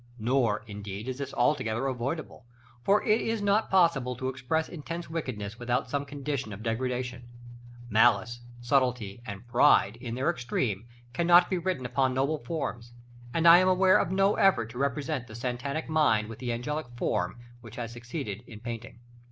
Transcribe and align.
Nor, 0.17 0.63
indeed, 0.65 1.07
is 1.07 1.19
this 1.19 1.31
altogether 1.35 1.85
avoidable, 1.85 2.47
for 2.83 3.03
it 3.03 3.21
is 3.21 3.39
not 3.39 3.69
possible 3.69 4.15
to 4.15 4.29
express 4.29 4.67
intense 4.67 5.11
wickedness 5.11 5.59
without 5.59 5.91
some 5.91 6.05
condition 6.05 6.51
of 6.51 6.63
degradation. 6.63 7.29
Malice, 7.87 8.41
subtlety, 8.61 9.21
and 9.27 9.47
pride, 9.47 9.97
in 9.97 10.15
their 10.15 10.31
extreme, 10.31 10.87
cannot 11.13 11.51
be 11.51 11.59
written 11.59 11.85
upon 11.85 12.15
noble 12.15 12.39
forms; 12.39 12.93
and 13.31 13.47
I 13.47 13.59
am 13.59 13.67
aware 13.67 13.99
of 13.99 14.11
no 14.11 14.37
effort 14.37 14.71
to 14.71 14.79
represent 14.79 15.27
the 15.27 15.35
Satanic 15.35 15.87
mind 15.87 16.31
in 16.31 16.37
the 16.39 16.51
angelic 16.51 16.87
form, 16.95 17.37
which 17.61 17.75
has 17.75 17.93
succeeded 17.93 18.41
in 18.47 18.59
painting. 18.59 19.01